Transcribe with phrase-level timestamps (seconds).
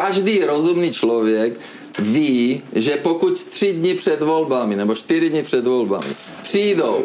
[0.00, 1.52] každý rozumný člověk
[1.98, 6.06] ví, že pokud tři dny před volbami nebo čtyři dny před volbami
[6.42, 7.04] přijdou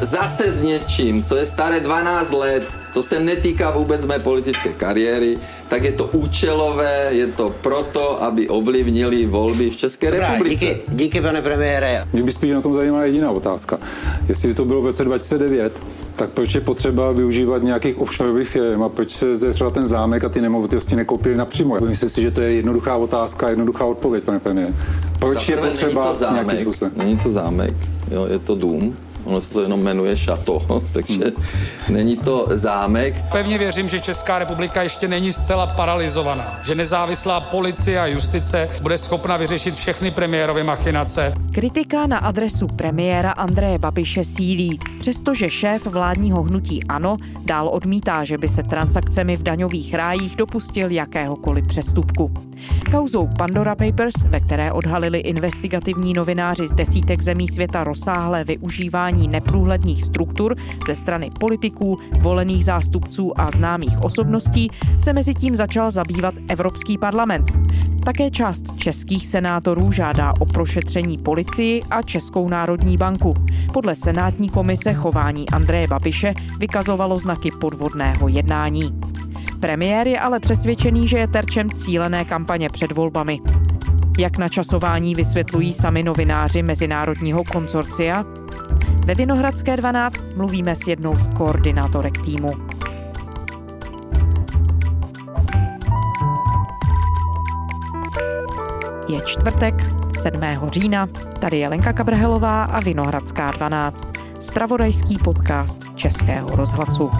[0.00, 2.62] zase s něčím, co je staré 12 let,
[2.94, 5.38] to se netýká vůbec mé politické kariéry,
[5.70, 10.64] tak je to účelové, je to proto, aby ovlivnili volby v České Dobrá, republice.
[10.64, 12.06] Díky, díky, pane premiére.
[12.12, 13.78] Mě by spíš na tom zajímala jediná otázka.
[14.28, 15.82] Jestli to bylo v roce 2009,
[16.16, 20.28] tak proč je potřeba využívat nějakých offshoreových firm a proč se třeba ten zámek a
[20.28, 21.80] ty nemovitosti nekoupili napřímo?
[21.80, 24.74] Myslím si, že to je jednoduchá otázka, jednoduchá odpověď, pane premiére.
[25.18, 26.96] Proč je potřeba není to zámek, nějaký způsob?
[26.96, 27.74] Není to zámek,
[28.10, 31.96] jo, je to dům, ono se to jenom jmenuje šato, takže hmm.
[31.96, 33.14] není to zámek.
[33.32, 38.98] Pevně věřím, že Česká republika ještě není zcela paralizovaná, že nezávislá policie a justice bude
[38.98, 41.34] schopna vyřešit všechny premiérové machinace.
[41.52, 48.38] Kritika na adresu premiéra Andreje Babiše sílí, přestože šéf vládního hnutí ANO dál odmítá, že
[48.38, 52.49] by se transakcemi v daňových rájích dopustil jakéhokoliv přestupku.
[52.90, 60.04] Kauzou Pandora Papers, ve které odhalili investigativní novináři z desítek zemí světa rozsáhlé využívání neprůhledných
[60.04, 66.98] struktur ze strany politiků, volených zástupců a známých osobností, se mezi tím začal zabývat Evropský
[66.98, 67.52] parlament.
[68.04, 73.34] Také část českých senátorů žádá o prošetření policii a Českou národní banku.
[73.72, 79.00] Podle Senátní komise chování Andreje Babiše vykazovalo znaky podvodného jednání.
[79.60, 83.40] Premiér je ale přesvědčený, že je terčem cílené kampaně před volbami.
[84.18, 88.24] Jak načasování vysvětlují sami novináři Mezinárodního konsorcia?
[89.06, 92.52] Ve Vinohradské 12 mluvíme s jednou z koordinátorek týmu.
[99.08, 99.74] Je čtvrtek,
[100.16, 100.40] 7.
[100.72, 101.06] října.
[101.40, 104.08] Tady je Lenka Kabrhelová a Vinohradská 12.
[104.40, 107.10] Spravodajský podcast Českého rozhlasu.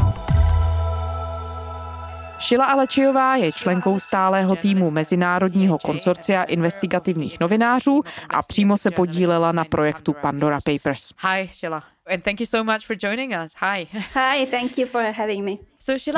[2.50, 9.64] Šila Alečijová je členkou stálého týmu Mezinárodního konsorcia investigativních novinářů a přímo se podílela na
[9.64, 11.12] projektu Pandora Papers.
[11.20, 11.84] Hi, Sheila.
[12.06, 13.54] And thank you so much for joining us.
[13.60, 13.86] Hi.
[13.92, 15.52] Hi, thank you for having me.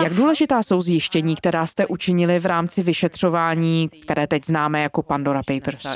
[0.03, 5.41] Jak důležitá jsou zjištění, která jste učinili v rámci vyšetřování, které teď známe jako Pandora
[5.47, 5.87] Papers?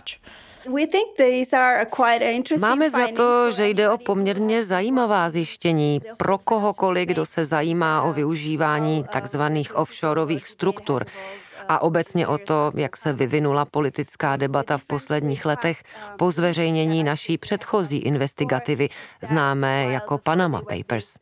[2.60, 8.12] Máme za to, že jde o poměrně zajímavá zjištění pro kohokoliv, kdo se zajímá o
[8.12, 11.06] využívání takzvaných offshoreových struktur
[11.68, 15.82] a obecně o to, jak se vyvinula politická debata v posledních letech
[16.18, 18.88] po zveřejnění naší předchozí investigativy,
[19.22, 21.18] známé jako Panama Papers.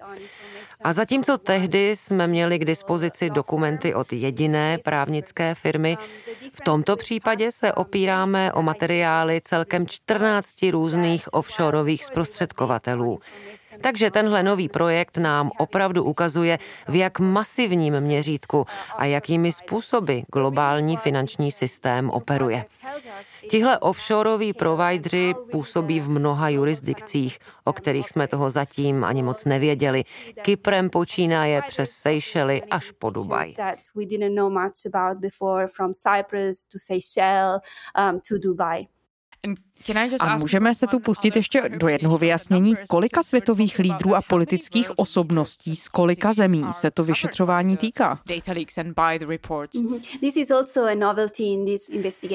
[0.84, 5.96] A zatímco tehdy jsme měli k dispozici dokumenty od jediné právnické firmy,
[6.52, 13.20] v tomto případě se opíráme o materiály celkem 14 různých offshoreových zprostředkovatelů.
[13.80, 16.58] Takže tenhle nový projekt nám opravdu ukazuje,
[16.88, 22.64] v jak masivním měřítku a jakými způsoby globální finanční systém operuje.
[23.50, 30.04] Tihle offshoreoví provideri působí v mnoha jurisdikcích, o kterých jsme toho zatím ani moc nevěděli.
[30.42, 33.54] Kyprem počínaje přes Seychely až po Dubaj.
[40.20, 45.76] A můžeme se tu pustit ještě do jednoho vyjasnění, kolika světových lídrů a politických osobností
[45.76, 48.20] z kolika zemí se to vyšetřování týká.
[49.74, 50.00] Mhm.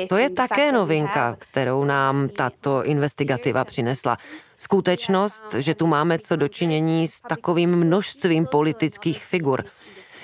[0.10, 4.18] To je také novinka, kterou nám tato investigativa přinesla.
[4.58, 9.64] Skutečnost, že tu máme co dočinění s takovým množstvím politických figur.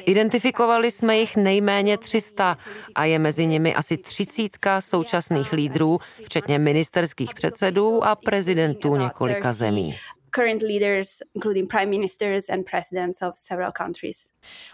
[0.05, 2.57] Identifikovali jsme jich nejméně 300
[2.95, 9.95] a je mezi nimi asi třicítka současných lídrů, včetně ministerských předsedů a prezidentů několika zemí
[10.35, 14.29] current leaders, including prime ministers and presidents of several countries.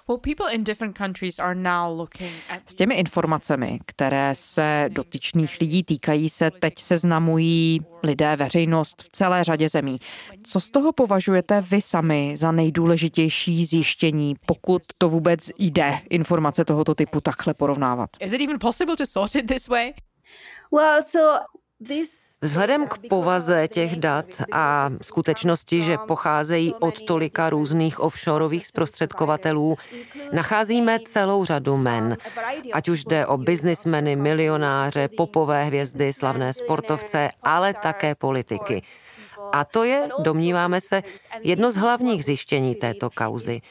[0.08, 2.62] Well, people in different countries are now looking at...
[2.66, 9.44] S těmi informacemi, které se dotyčných lidí týkají, se teď seznamují lidé, veřejnost v celé
[9.44, 10.00] řadě zemí.
[10.44, 16.96] Co z toho považujete vy sami za nejdůležitější zjištění, pokud to vůbec jde informace tohoto
[16.96, 18.10] typu takhle porovnávat?
[18.20, 19.94] Is it even possible to sort it this way?
[20.72, 21.40] Well, so
[21.88, 29.78] this Vzhledem k povaze těch dat a skutečnosti, že pocházejí od tolika různých offshoreových zprostředkovatelů,
[30.34, 32.18] nacházíme celou řadu men.
[32.74, 38.82] Ať už jde o biznismeny, milionáře, popové hvězdy, slavné sportovce, ale také politiky.
[39.54, 41.04] A to je, domníváme se,
[41.42, 43.62] jedno z hlavních zjištění této kauzy.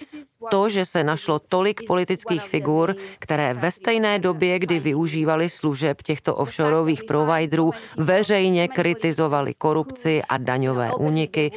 [0.48, 6.34] To, že se našlo tolik politických figur, které ve stejné době, kdy využívali služeb těchto
[6.36, 11.52] offshoreových providerů, veřejně kritizovali korupci a daňové úniky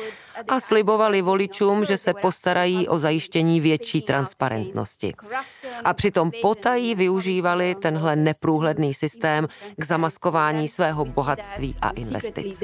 [0.48, 5.14] a slibovali voličům, že se postarají o zajištění větší transparentnosti.
[5.84, 9.48] A přitom potají využívali tenhle neprůhledný systém
[9.80, 12.64] k zamaskování svého bohatství a investic.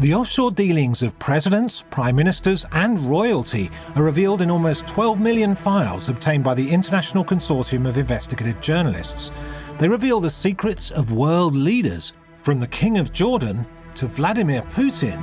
[0.00, 5.56] The offshore dealings of presidents, prime ministers, and royalty are revealed in almost 12 million
[5.56, 9.32] files obtained by the International Consortium of Investigative Journalists.
[9.80, 12.12] They reveal the secrets of world leaders,
[12.42, 13.66] from the King of Jordan
[13.96, 15.20] to Vladimir Putin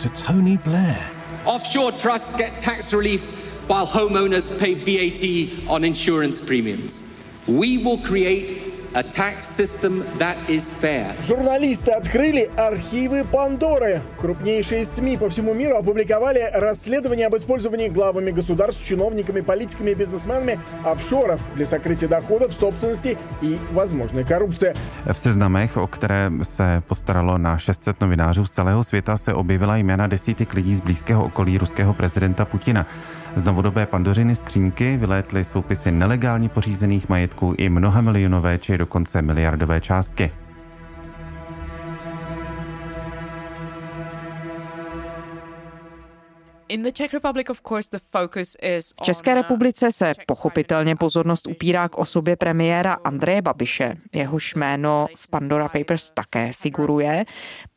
[0.00, 1.08] to Tony Blair.
[1.44, 3.22] Offshore trusts get tax relief
[3.68, 7.14] while homeowners pay VAT on insurance premiums.
[7.46, 11.15] We will create a tax system that is fair.
[11.25, 14.01] Журналисты открыли архивы Пандоры.
[14.17, 20.59] Крупнейшие СМИ по всему миру опубликовали расследование об использовании главами государств, чиновниками, политиками и бизнесменами
[20.83, 24.73] офшоров для сокрытия доходов, собственности и возможной коррупции.
[25.05, 30.07] V seznamech, o které se postaralo na 600 novinářů z celého světa, se objevila jména
[30.07, 32.87] desítek lidí z blízkého okolí ruského prezidenta Putina.
[33.36, 39.80] Z novodobé pandořiny skřínky vylétly soupisy nelegálně pořízených majetků i mnoha milionové či dokonce miliardové
[39.80, 40.32] částky.
[48.98, 53.94] V České republice se pochopitelně pozornost upírá k osobě premiéra Andreje Babiše.
[54.12, 57.24] Jehož jméno v Pandora Papers také figuruje.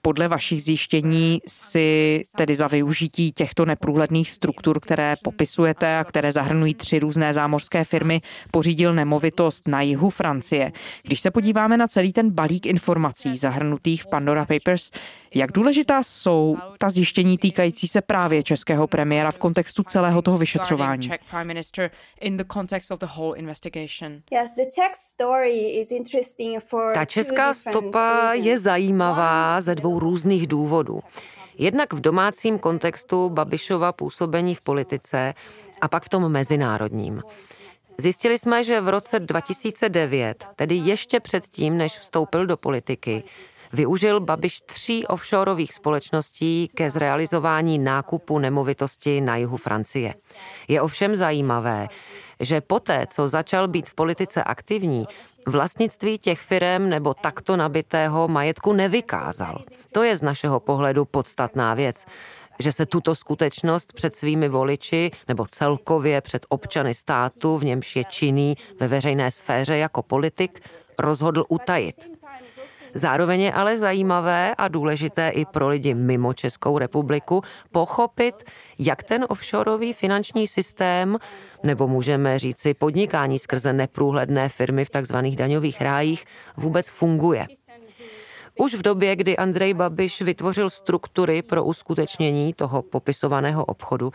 [0.02, 6.74] Podle vašich zjištění si tedy za využití těchto neprůhledných struktur, které popisujete a které zahrnují
[6.74, 8.20] tři různé zámořské firmy,
[8.52, 10.72] pořídil nemovitost na jihu Francie.
[11.04, 14.92] Když se podíváme na celý ten balík informací zahrnutých v Pandora Papers,
[15.36, 21.10] jak důležitá jsou ta zjištění týkající se právě českého premiéra v kontextu celého toho vyšetřování?
[26.94, 31.00] Ta česká stopa je zajímavá ze dvou různých důvodů.
[31.58, 35.34] Jednak v domácím kontextu Babišova působení v politice
[35.82, 37.22] a pak v tom mezinárodním.
[37.98, 43.24] Zjistili jsme, že v roce 2009, tedy ještě předtím, než vstoupil do politiky,
[43.74, 50.14] využil Babiš tří offshoreových společností ke zrealizování nákupu nemovitosti na jihu Francie.
[50.68, 51.88] Je ovšem zajímavé,
[52.40, 55.08] že poté, co začal být v politice aktivní,
[55.48, 59.64] vlastnictví těch firem nebo takto nabitého majetku nevykázal.
[59.92, 62.06] To je z našeho pohledu podstatná věc
[62.60, 68.04] že se tuto skutečnost před svými voliči nebo celkově před občany státu, v němž je
[68.04, 70.60] činný ve veřejné sféře jako politik,
[71.00, 72.19] rozhodl utajit.
[72.94, 77.42] Zároveň je ale zajímavé a důležité i pro lidi mimo Českou republiku
[77.72, 78.36] pochopit,
[78.80, 81.18] jak ten offshoreový finanční systém,
[81.64, 86.26] nebo můžeme říci podnikání skrze neprůhledné firmy v takzvaných daňových rájích,
[86.58, 87.48] vůbec funguje.
[88.60, 94.12] Už v době, kdy Andrej Babiš vytvořil struktury pro uskutečnění toho popisovaného obchodu,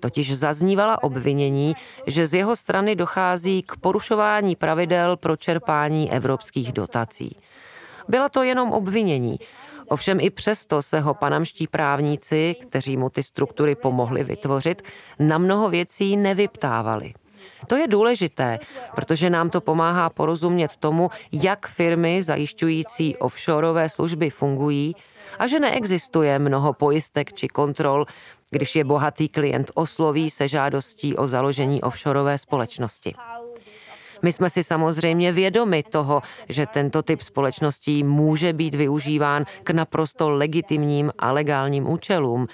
[0.00, 1.74] totiž zaznívala obvinění,
[2.06, 7.36] že z jeho strany dochází k porušování pravidel pro čerpání evropských dotací.
[8.08, 9.38] Byla to jenom obvinění.
[9.88, 14.82] Ovšem i přesto se ho panamští právníci, kteří mu ty struktury pomohli vytvořit,
[15.18, 17.14] na mnoho věcí nevyptávali.
[17.66, 18.58] To je důležité,
[18.94, 24.96] protože nám to pomáhá porozumět tomu, jak firmy zajišťující offshoreové služby fungují
[25.38, 28.06] a že neexistuje mnoho pojistek či kontrol,
[28.50, 33.14] když je bohatý klient osloví se žádostí o založení offshoreové společnosti.
[34.22, 40.30] My jsme si samozřejmě vědomi toho, že tento typ společností může být využíván k naprosto
[40.30, 42.46] legitimním a legálním účelům.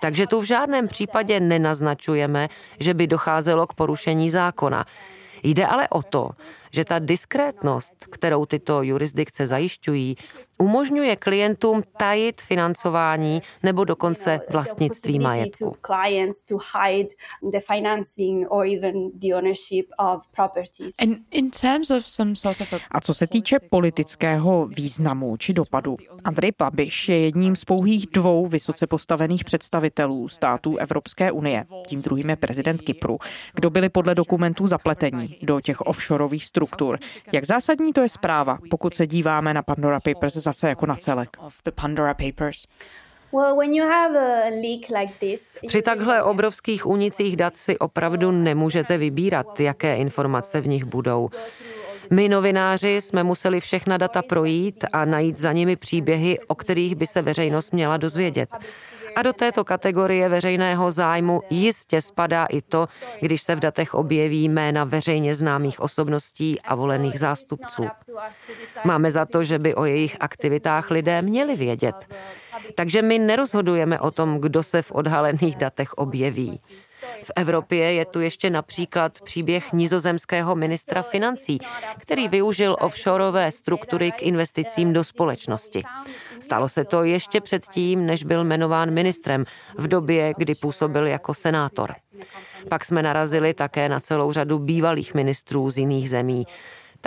[0.00, 2.48] Takže tu v žádném případě nenaznačujeme,
[2.80, 4.84] že by docházelo k porušení zákona.
[5.42, 6.30] Jde ale o to,
[6.76, 10.16] že ta diskrétnost, kterou tyto jurisdikce zajišťují,
[10.58, 15.76] umožňuje klientům tajit financování nebo dokonce vlastnictví majetku.
[22.90, 28.46] A co se týče politického významu či dopadu, Andrej Babiš je jedním z pouhých dvou
[28.46, 33.18] vysoce postavených představitelů států Evropské unie, tím druhým je prezident Kypru,
[33.54, 36.65] kdo byli podle dokumentů zapletení do těch offshoreových struktur.
[37.32, 41.36] Jak zásadní to je zpráva, pokud se díváme na Pandora Papers zase jako na celek?
[45.66, 51.28] Při takhle obrovských únicích dat si opravdu nemůžete vybírat, jaké informace v nich budou.
[52.10, 57.06] My novináři jsme museli všechna data projít a najít za nimi příběhy, o kterých by
[57.06, 58.48] se veřejnost měla dozvědět.
[59.16, 62.86] A do této kategorie veřejného zájmu jistě spadá i to,
[63.20, 67.86] když se v datech objeví jména veřejně známých osobností a volených zástupců.
[68.84, 72.14] Máme za to, že by o jejich aktivitách lidé měli vědět.
[72.74, 76.60] Takže my nerozhodujeme o tom, kdo se v odhalených datech objeví.
[77.26, 81.58] V Evropě je tu ještě například příběh nizozemského ministra financí,
[81.98, 85.82] který využil offshoreové struktury k investicím do společnosti.
[86.40, 89.44] Stalo se to ještě předtím, než byl jmenován ministrem,
[89.78, 91.94] v době, kdy působil jako senátor.
[92.68, 96.46] Pak jsme narazili také na celou řadu bývalých ministrů z jiných zemí.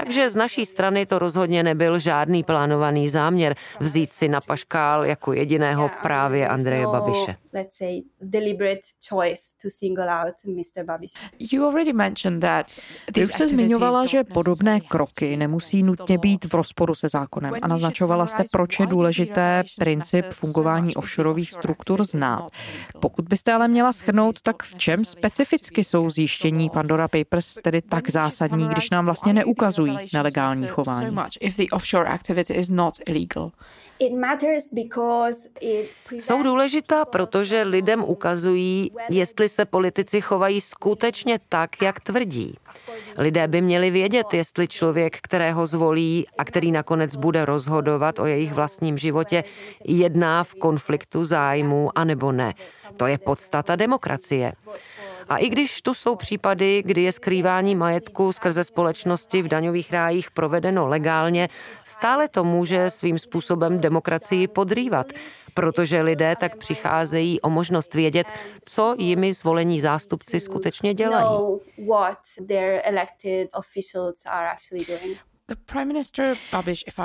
[0.04, 5.34] Takže z naší strany to rozhodně nebyl žádný plánovaný záměr vzít si na paškál jako
[5.34, 7.36] jediného právě Andreje Babiše.
[13.14, 17.54] Ty už jste zmiňovala, že podobné kroky nemusí nutně být v rozporu se zákonem.
[17.62, 22.50] A naznačovala jste, proč je důležité princip fungování offshoreových struktur znát.
[23.00, 28.10] Pokud byste ale měla schrnout, tak v čem specificky jsou zjištění Pandora Papers tedy tak
[28.10, 31.16] zásadní, když nám vlastně neukazují podporují nelegální chování.
[36.12, 42.56] Jsou důležitá, protože lidem ukazují, jestli se politici chovají skutečně tak, jak tvrdí.
[43.18, 48.54] Lidé by měli vědět, jestli člověk, kterého zvolí a který nakonec bude rozhodovat o jejich
[48.54, 49.44] vlastním životě,
[49.86, 52.54] jedná v konfliktu zájmů anebo ne.
[52.98, 54.54] To je podstata demokracie.
[55.30, 60.32] A i když tu jsou případy, kdy je skrývání majetku skrze společnosti v daňových rájích
[60.32, 61.48] provedeno legálně,
[61.86, 65.08] stále to může svým způsobem demokracii podrývat,
[65.54, 68.28] protože lidé tak přicházejí o možnost vědět,
[68.66, 71.60] co jimi zvolení zástupci skutečně dělají.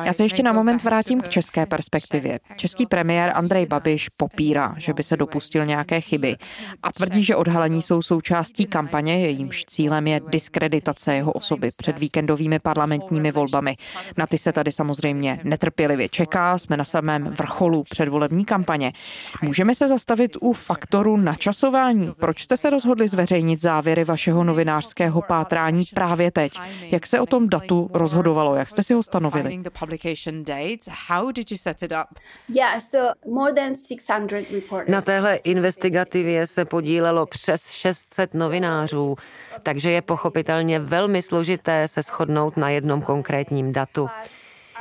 [0.04, 2.40] Já se ještě na moment vrátím k české perspektivě.
[2.56, 6.36] Český premiér Andrej Babiš popírá, že by se dopustil nějaké chyby
[6.82, 12.58] a tvrdí, že odhalení jsou součástí kampaně, jejímž cílem je diskreditace jeho osoby před víkendovými
[12.58, 13.74] parlamentními volbami.
[14.16, 18.92] Na ty se tady samozřejmě netrpělivě čeká, jsme na samém vrcholu předvolební kampaně.
[19.42, 22.12] Můžeme se zastavit u faktoru načasování.
[22.20, 26.52] Proč jste se rozhodli zveřejnit závěry vašeho novinářského pátrání právě teď?
[26.90, 28.33] Jak se o tom datu rozhodovalo?
[28.34, 28.56] Fungovalo?
[28.56, 29.62] Jak jste si ho stanovili?
[34.88, 39.16] Na téhle investigativě se podílelo přes 600 novinářů,
[39.62, 44.08] takže je pochopitelně velmi složité se shodnout na jednom konkrétním datu.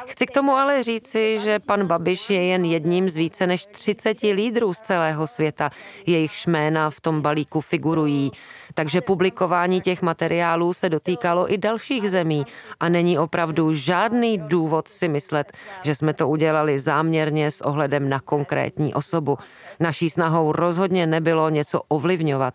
[0.07, 4.21] Chci k tomu ale říci, že pan Babiš je jen jedním z více než 30
[4.21, 5.69] lídrů z celého světa.
[6.05, 8.31] Jejich jména v tom balíku figurují.
[8.73, 12.45] Takže publikování těch materiálů se dotýkalo i dalších zemí
[12.79, 18.19] a není opravdu žádný důvod si myslet, že jsme to udělali záměrně s ohledem na
[18.19, 19.37] konkrétní osobu.
[19.79, 22.53] Naší snahou rozhodně nebylo něco ovlivňovat.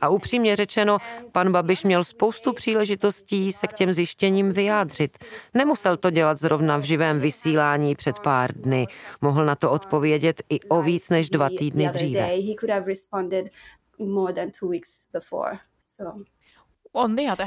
[0.00, 0.98] A upřímně řečeno,
[1.32, 5.18] pan Babiš měl spoustu příležitostí se k těm zjištěním vyjádřit.
[5.54, 8.86] Nemusel to dělat zrovna v živém vysílání před pár dny.
[9.20, 12.20] Mohl na to odpovědět i o víc než dva týdny dříve.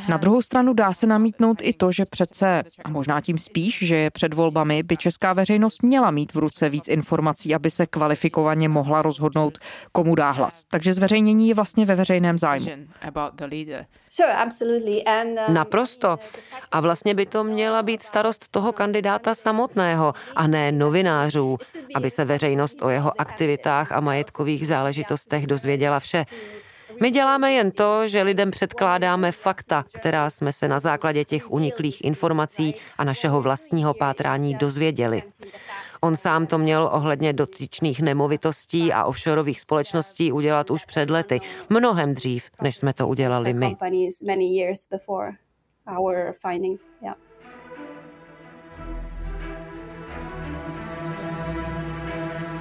[0.10, 3.96] Na druhou stranu dá se namítnout i to, že přece, a možná tím spíš, že
[3.96, 8.70] je před volbami, by česká veřejnost měla mít v ruce víc informací, aby se kvalifikovaně
[8.70, 9.58] mohla rozhodnout,
[9.92, 10.64] komu dá hlas.
[10.72, 12.68] Takže zveřejnění je vlastně ve veřejném zájmu.
[15.48, 16.18] Uh, Naprosto.
[16.72, 21.58] A vlastně by to měla být starost toho kandidáta samotného a ne novinářů,
[21.96, 26.24] aby se veřejnost o jeho aktivitách a majetkových záležitostech dozvěděla vše.
[27.02, 32.04] My děláme jen to, že lidem předkládáme fakta, která jsme se na základě těch uniklých
[32.04, 35.24] informací a našeho vlastního pátrání dozvěděli.
[36.02, 42.14] On sám to měl ohledně dotyčných nemovitostí a offshoreových společností udělat už před lety, mnohem
[42.14, 43.78] dřív, než jsme to udělali my.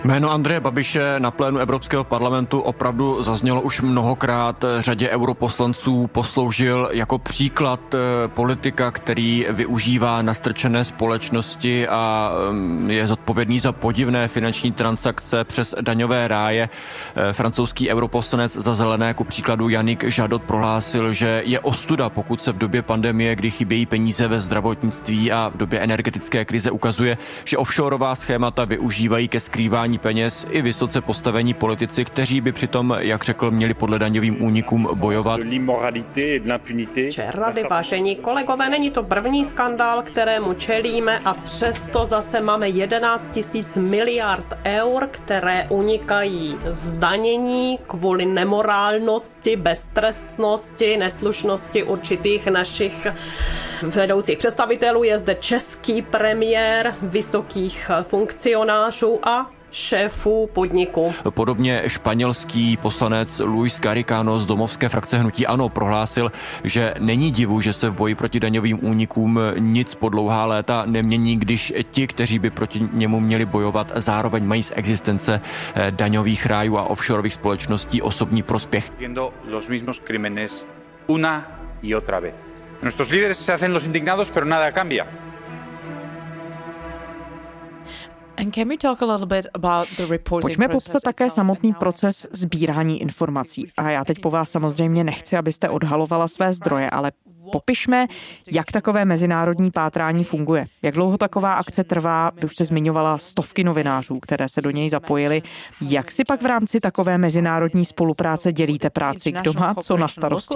[0.04, 4.64] Jméno Andreje Babiše na plénu Evropského parlamentu opravdu zaznělo už mnohokrát.
[4.78, 13.60] Řadě europoslanců posloužil jako příklad eh, politika, který využívá nastrčené společnosti a mm, je zodpovědný
[13.60, 16.68] za podivné finanční transakce přes daňové ráje.
[17.16, 22.52] Eh, francouzský europoslanec za zelené, ku příkladu Janik Žadot prohlásil, že je ostuda, pokud se
[22.52, 27.58] v době pandemie, kdy chybějí peníze ve zdravotnictví a v době energetické krize ukazuje, že
[27.58, 33.24] offshoreová schémata využívají ke skrývání prání peněz i vysoce postavení politici, kteří by přitom, jak
[33.24, 35.40] řekl, měli podle daňovým únikům bojovat.
[37.34, 43.76] Rady, vážení kolegové, není to první skandál, kterému čelíme a přesto zase máme 11 tisíc
[43.76, 53.06] miliard eur, které unikají zdanění kvůli nemorálnosti, beztrestnosti, neslušnosti určitých našich
[53.82, 55.04] vedoucích představitelů.
[55.04, 61.14] Je zde český premiér vysokých funkcionářů a šéfů podniku.
[61.30, 66.32] Podobně španělský poslanec Luis Garicano z domovské frakce Hnutí Ano prohlásil,
[66.64, 71.36] že není divu, že se v boji proti daňovým únikům nic po dlouhá léta nemění,
[71.36, 75.40] když ti, kteří by proti němu měli bojovat, zároveň mají z existence
[75.74, 78.92] eh, daňových rájů a offshoreových společností osobní prospěch.
[81.06, 82.34] Una y otra vez.
[82.82, 85.06] Nuestros líderes se hacen los indignados, pero nada cambia.
[90.42, 93.68] Pojďme popsat také samotný proces sbírání informací.
[93.76, 97.12] A já teď po vás samozřejmě nechci, abyste odhalovala své zdroje, ale
[97.52, 98.06] popišme,
[98.52, 100.66] jak takové mezinárodní pátrání funguje.
[100.82, 104.90] Jak dlouho taková akce trvá, vy už jste zmiňovala stovky novinářů, které se do něj
[104.90, 105.42] zapojili.
[105.80, 109.32] Jak si pak v rámci takové mezinárodní spolupráce dělíte práci?
[109.32, 110.54] Kdo má co na starosti?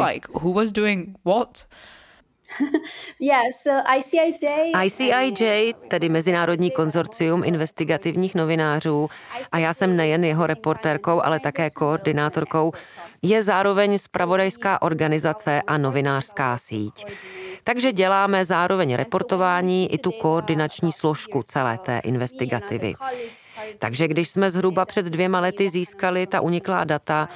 [4.85, 9.09] ICIJ, tedy Mezinárodní konzorcium investigativních novinářů,
[9.53, 12.73] a já jsem nejen jeho reportérkou, ale také koordinátorkou,
[13.23, 17.07] je zároveň spravodajská organizace a novinářská síť.
[17.65, 22.93] Takže děláme zároveň reportování i tu koordinační složku celé té investigativy.
[23.79, 27.29] Takže když jsme zhruba před dvěma lety získali ta uniklá data,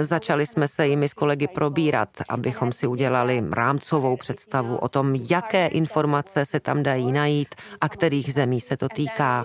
[0.00, 5.66] začali jsme se jimi s kolegy probírat, abychom si udělali rámcovou představu o tom, jaké
[5.66, 9.44] informace se tam dají najít a kterých zemí se to týká.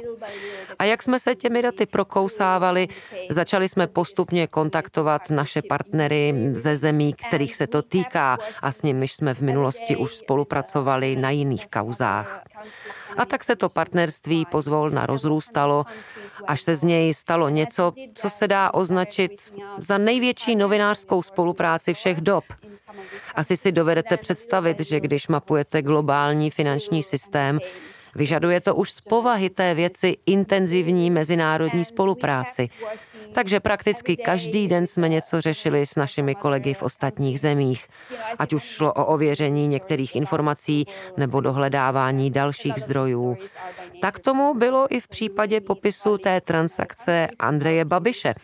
[0.79, 2.87] A jak jsme se těmi daty prokousávali,
[3.29, 9.13] začali jsme postupně kontaktovat naše partnery ze zemí, kterých se to týká a s nimiž
[9.13, 12.43] jsme v minulosti už spolupracovali na jiných kauzách.
[13.17, 15.85] A tak se to partnerství pozvolna rozrůstalo,
[16.47, 19.31] až se z něj stalo něco, co se dá označit
[19.77, 22.43] za největší novinářskou spolupráci všech dob.
[23.35, 27.59] Asi si dovedete představit, že když mapujete globální finanční systém,
[28.15, 32.67] Vyžaduje to už z povahy té věci intenzivní mezinárodní spolupráci.
[33.33, 37.87] Takže prakticky každý den jsme něco řešili s našimi kolegy v ostatních zemích.
[38.39, 40.85] Ať už šlo o ověření některých informací
[41.17, 43.37] nebo dohledávání dalších zdrojů.
[44.01, 48.35] Tak tomu bylo i v případě popisu té transakce Andreje Babiše.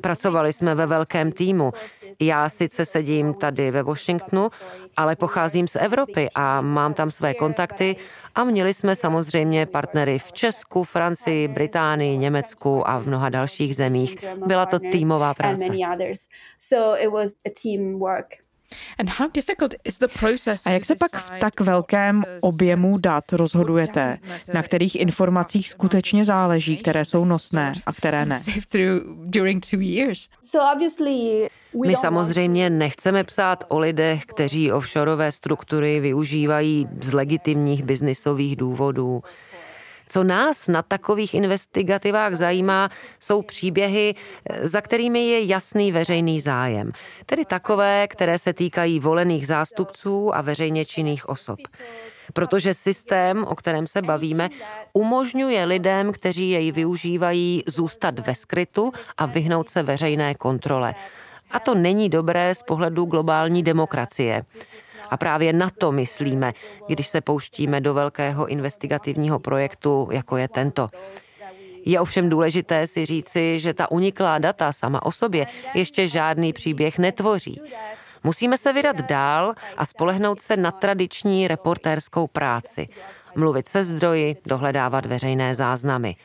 [0.00, 1.72] Pracovali jsme ve velkém týmu.
[2.20, 4.48] Já sice sedím tady ve Washingtonu,
[4.96, 7.96] ale pocházím z Evropy a mám tam své kontakty
[8.34, 14.16] a měli jsme samozřejmě partnery v Česku, Francii, Británii, Německu a v mnoha dalších zemích.
[14.46, 15.68] Byla to týmová práce.
[20.66, 24.18] A jak se pak v tak velkém objemu dat rozhodujete,
[24.54, 28.40] na kterých informacích skutečně záleží, které jsou nosné a které ne?
[31.86, 39.20] My samozřejmě nechceme psát o lidech, kteří offshoreové struktury využívají z legitimních biznisových důvodů.
[40.12, 42.88] Co nás na takových investigativách zajímá,
[43.20, 44.14] jsou příběhy,
[44.62, 46.92] za kterými je jasný veřejný zájem.
[47.26, 51.58] Tedy takové, které se týkají volených zástupců a veřejně činných osob
[52.32, 54.48] protože systém, o kterém se bavíme,
[54.92, 60.94] umožňuje lidem, kteří jej využívají, zůstat ve skrytu a vyhnout se veřejné kontrole.
[61.50, 64.44] A to není dobré z pohledu globální demokracie.
[65.12, 66.52] A právě na to myslíme,
[66.88, 70.88] když se pouštíme do velkého investigativního projektu, jako je tento.
[71.84, 76.98] Je ovšem důležité si říci, že ta uniklá data sama o sobě ještě žádný příběh
[76.98, 77.60] netvoří.
[78.24, 82.88] Musíme se vydat dál a spolehnout se na tradiční reportérskou práci.
[83.34, 86.16] Mluvit se zdroji, dohledávat veřejné záznamy.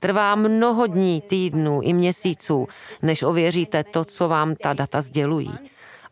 [0.00, 2.68] Trvá mnoho dní, týdnů i měsíců,
[3.02, 5.50] než ověříte to, co vám ta data sdělují.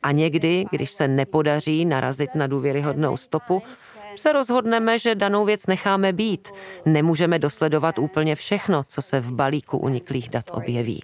[0.03, 3.63] A někdy, když se nepodaří narazit na důvěryhodnou stopu,
[4.17, 6.49] se rozhodneme, že danou věc necháme být.
[6.87, 11.01] Nemůžeme dosledovat úplně všechno, co se v balíku uniklých dat objeví.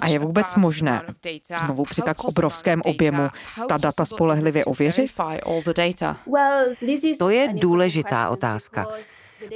[0.00, 1.02] A je vůbec možné
[1.60, 3.28] znovu při tak obrovském objemu
[3.68, 5.10] ta data spolehlivě ověřit?
[7.18, 8.86] To je důležitá otázka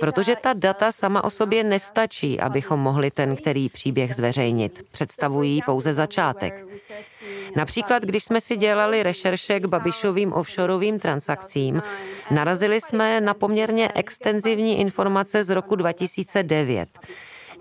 [0.00, 4.82] protože ta data sama o sobě nestačí, abychom mohli ten který příběh zveřejnit.
[4.90, 6.66] Představují pouze začátek.
[7.56, 11.82] Například, když jsme si dělali rešerše k Babišovým offshoreovým transakcím,
[12.30, 16.88] narazili jsme na poměrně extenzivní informace z roku 2009.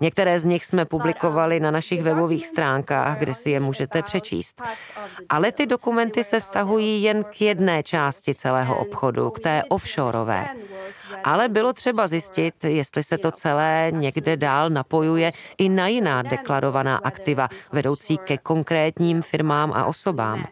[0.00, 4.62] Některé z nich jsme publikovali na našich webových stránkách, kde si je můžete přečíst.
[5.28, 10.48] Ale ty dokumenty se vztahují jen k jedné části celého obchodu, k té offshoreové.
[11.24, 16.96] Ale bylo třeba zjistit, jestli se to celé někde dál napojuje i na jiná deklarovaná
[16.96, 20.44] aktiva, vedoucí ke konkrétním firmám a osobám.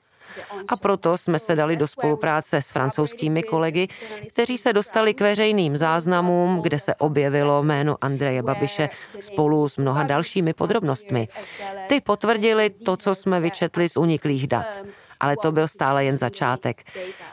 [0.68, 3.88] A proto jsme se dali do spolupráce s francouzskými kolegy,
[4.28, 8.88] kteří se dostali k veřejným záznamům, kde se objevilo jméno Andreje Babiše
[9.20, 11.28] spolu s mnoha dalšími podrobnostmi.
[11.88, 14.82] Ty potvrdili to, co jsme vyčetli z uniklých dat
[15.20, 16.76] ale to byl stále jen začátek.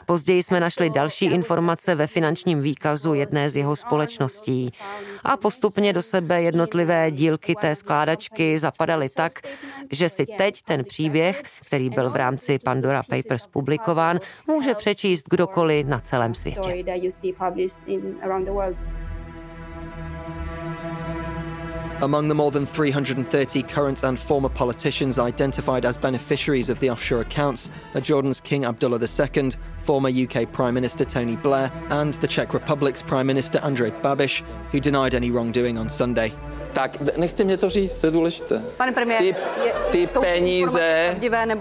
[0.06, 4.72] Později jsme našli další informace ve finančním výkazu jedné z jeho společností
[5.24, 9.40] a postupně do sebe jednotlivé dílky té skládačky zapadaly tak,
[9.92, 15.86] že si teď ten příběh, který byl v rámci Pandora Papers publikován, může přečíst kdokoliv
[15.86, 16.84] na celém světě.
[22.04, 27.22] Among the more than 330 current and former politicians identified as beneficiaries of the offshore
[27.22, 29.52] accounts are Jordan's King Abdullah II,
[29.84, 34.80] former UK Prime Minister Tony Blair, and the Czech Republic's Prime Minister Andrej Babiš, who
[34.80, 36.30] denied any wrongdoing on Sunday.
[36.74, 38.62] Tak nechte mě to říct, to je důležité.
[38.76, 39.34] Pane premiér, ty,
[39.92, 41.16] ty peníze,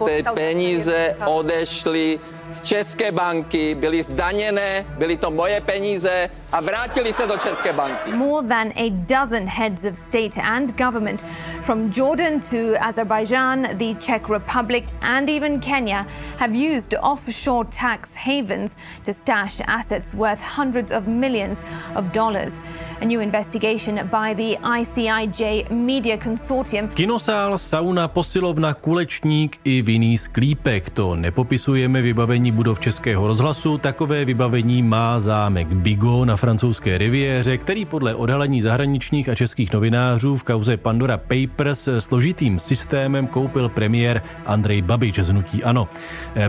[0.06, 7.28] ty peníze odešly z České banky, byly zdaněné, byly to moje peníze a vrátili se
[7.28, 8.14] do České banky.
[8.14, 11.24] More than a dozen heads of state and government
[11.64, 16.06] from Jordan to Azerbaijan, the Czech Republic and even Kenya
[16.38, 21.58] have used offshore tax havens to stash assets worth hundreds of millions
[21.96, 22.54] of dollars.
[23.02, 26.88] A new investigation by the ICIJ Media Consortium.
[26.88, 30.90] Kinosál, sauna, posilovna, kulečník i vinný sklípek.
[30.90, 33.78] To nepopisujeme vybavení budov Českého rozhlasu.
[33.78, 40.38] Takové vybavení má zámek Bigo na francouzské riviéře, který podle odhalení zahraničních a českých novinářů
[40.38, 45.88] v kauze Pandora Papers složitým systémem koupil premiér Andrej Babič z Hnutí Ano.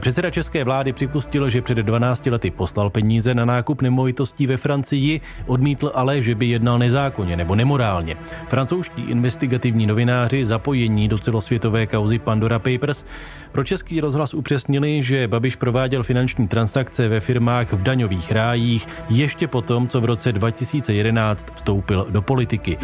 [0.00, 5.20] Předseda české vlády připustil, že před 12 lety poslal peníze na nákup nemovitostí ve Francii,
[5.46, 8.16] odmítl ale, že by jednal nezákonně nebo nemorálně.
[8.48, 13.04] Francouzští investigativní novináři zapojení do celosvětové kauzy Pandora Papers
[13.52, 19.48] pro český rozhlas upřesnili, že Babiš prováděl finanční transakce ve firmách v daňových rájích ještě
[19.48, 22.78] potom, co v roce 2011 vstoupil do politiky.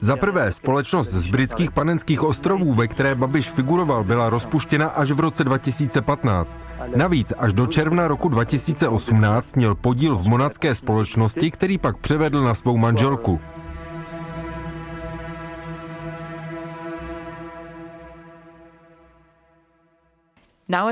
[0.00, 5.20] Za prvé, společnost z britských panenských ostrovů, ve které Babiš figuroval, byla rozpuštěna až v
[5.20, 6.60] roce 2015.
[6.96, 12.54] Navíc až do června roku 2018 měl podíl v monadské společnosti, který pak převedl na
[12.54, 13.40] svou manželku.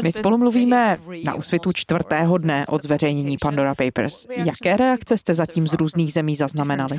[0.02, 4.26] My spolu mluvíme na úsvitu čtvrtého dne od zveřejnění Pandora Papers.
[4.30, 6.98] Jaké reakce jste zatím z různých zemí zaznamenali?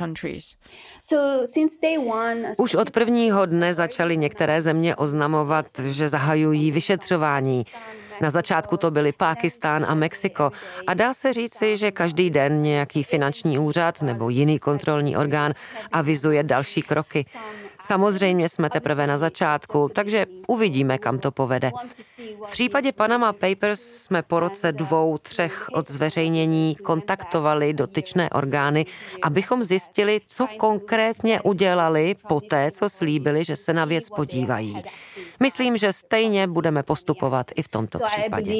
[2.58, 7.66] Už od prvního dne začaly některé země oznamovat, že zahajují vyšetřování.
[8.20, 10.52] Na začátku to byly Pákistán a Mexiko
[10.86, 15.52] a dá se říci, že každý den nějaký finanční úřad nebo jiný kontrolní orgán
[15.92, 17.26] avizuje další kroky.
[17.82, 21.70] Samozřejmě jsme teprve na začátku, takže uvidíme, kam to povede.
[22.46, 28.86] V případě Panama Papers jsme po roce dvou, třech od zveřejnění kontaktovali dotyčné orgány,
[29.22, 34.82] abychom zjistili, co konkrétně udělali po té, co slíbili, že se na věc podívají.
[35.40, 38.52] Myslím, že stejně budeme postupovat i v tomto případě.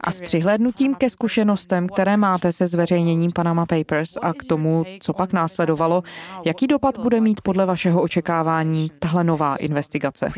[0.00, 5.12] A s přihlédnutím ke zkušenostem, které máte se zveřejněním Panama Papers a k tomu, co
[5.12, 6.02] pak následovalo,
[6.44, 10.28] jaký dopad bude mít podle vašeho očekávání tahle nová investigace?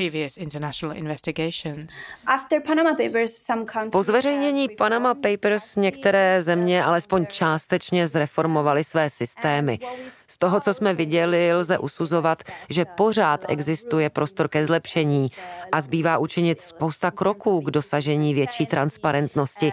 [3.92, 9.78] Po zveřejnění Panama Papers některé země alespoň částečně zreformovaly své systémy.
[10.26, 15.30] Z toho, co jsme viděli, lze usuzovat, že pořád existuje prostor ke zlepšení
[15.72, 19.72] a zbývá učinit spousta kroků k dosažení větší transparentnosti.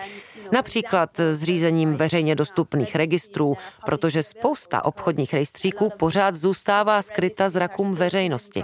[0.51, 8.63] Například zřízením veřejně dostupných registrů, protože spousta obchodních rejstříků pořád zůstává skryta zrakům veřejnosti.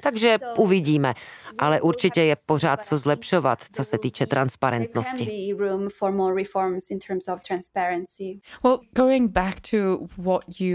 [0.00, 1.14] Takže uvidíme.
[1.60, 5.52] Ale určitě je pořád co zlepšovat, co se týče transparentnosti.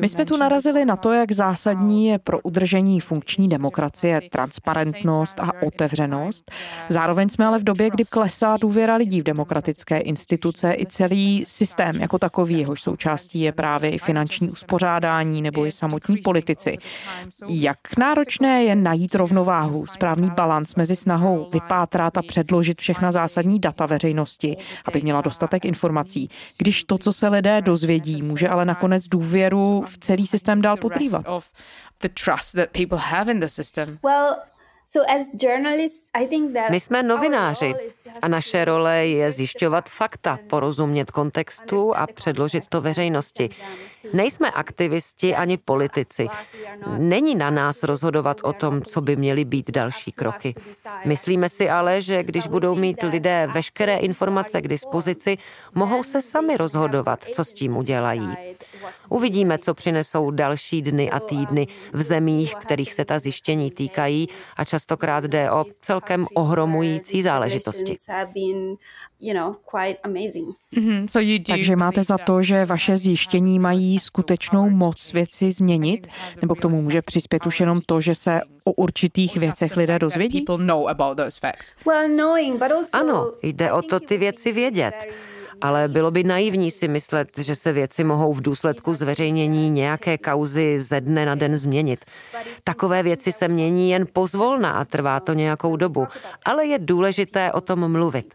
[0.01, 5.51] My jsme tu narazili na to, jak zásadní je pro udržení funkční demokracie transparentnost a
[5.63, 6.51] otevřenost.
[6.89, 11.95] Zároveň jsme ale v době, kdy klesá důvěra lidí v demokratické instituce i celý systém
[11.95, 16.77] jako takový, jehož součástí je právě i finanční uspořádání nebo i samotní politici.
[17.49, 23.85] Jak náročné je najít rovnováhu, správný balans mezi snahou vypátrat a předložit všechna zásadní data
[23.85, 24.57] veřejnosti,
[24.87, 29.97] aby měla dostatek informací, když to, co se lidé dozvědí, může ale nakonec důvěru v
[29.97, 31.25] celý systém dál podrývat.
[36.69, 37.75] My jsme novináři
[38.21, 43.49] a naše role je zjišťovat fakta, porozumět kontextu a předložit to veřejnosti.
[44.13, 46.27] Nejsme aktivisti ani politici.
[46.97, 50.53] Není na nás rozhodovat o tom, co by měly být další kroky.
[51.05, 55.37] Myslíme si ale, že když budou mít lidé veškeré informace k dispozici,
[55.73, 58.29] mohou se sami rozhodovat, co s tím udělají.
[59.09, 64.65] Uvidíme, co přinesou další dny a týdny v zemích, kterých se ta zjištění týkají a
[64.65, 67.95] častokrát jde o celkem ohromující záležitosti.
[70.73, 71.07] Mm-hmm.
[71.47, 76.07] Takže máte za to, že vaše zjištění mají skutečnou moc věci změnit?
[76.41, 80.45] Nebo k tomu může přispět už jenom to, že se o určitých věcech lidé dozvědí?
[82.93, 84.93] Ano, jde o to ty věci vědět
[85.61, 90.79] ale bylo by naivní si myslet, že se věci mohou v důsledku zveřejnění nějaké kauzy
[90.79, 92.05] ze dne na den změnit.
[92.63, 96.07] Takové věci se mění jen pozvolna a trvá to nějakou dobu,
[96.45, 98.33] ale je důležité o tom mluvit.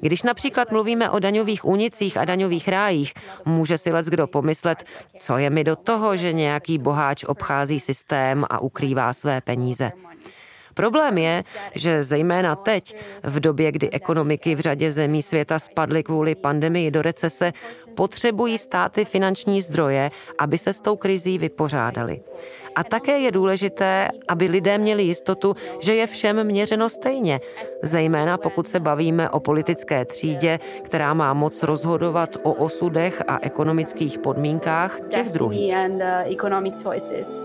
[0.00, 4.84] Když například mluvíme o daňových únicích a daňových rájích, může si lec kdo pomyslet,
[5.18, 9.92] co je mi do toho, že nějaký boháč obchází systém a ukrývá své peníze.
[10.74, 16.34] Problém je, že zejména teď, v době, kdy ekonomiky v řadě zemí světa spadly kvůli
[16.34, 17.52] pandemii do recese,
[17.94, 22.20] potřebují státy finanční zdroje, aby se s tou krizí vypořádali.
[22.74, 27.40] A také je důležité, aby lidé měli jistotu, že je všem měřeno stejně,
[27.82, 34.18] zejména pokud se bavíme o politické třídě, která má moc rozhodovat o osudech a ekonomických
[34.18, 35.74] podmínkách těch druhých.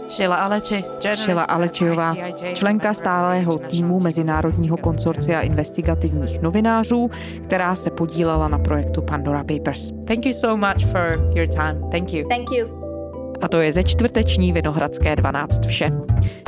[0.09, 0.83] Šila Aleči,
[1.15, 2.15] Šila Alečiová,
[2.53, 7.09] členka stálého týmu Mezinárodního konsorcia investigativních novinářů,
[7.43, 9.91] která se podílela na projektu Pandora Papers.
[10.07, 11.89] Thank you so much for your time.
[11.91, 12.27] Thank you.
[12.29, 12.78] Thank you.
[13.41, 15.89] A to je ze čtvrteční Vinohradské 12 vše.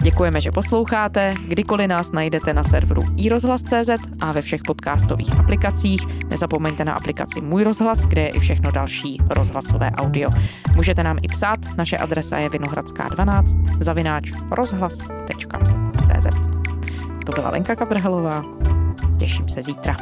[0.04, 1.34] Děkujeme, že posloucháte.
[1.48, 6.02] Kdykoliv nás najdete na serveru iRozhlas.cz a ve všech podcastových aplikacích.
[6.28, 10.30] Nezapomeňte na aplikaci Můj rozhlas, kde je i všechno další rozhlasové audio.
[10.76, 16.26] Můžete nám i psát, naše adresa je vinohradská12 zavináč rozhlas.cz
[17.26, 18.44] To byla Lenka Kabrhelová.
[19.20, 19.96] Těším se zítra.